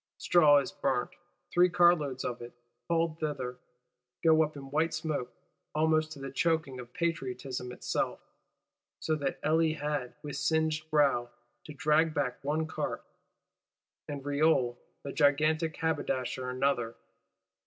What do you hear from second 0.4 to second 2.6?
is burnt; three cartloads of it,